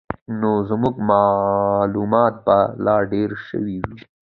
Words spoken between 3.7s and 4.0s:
وو.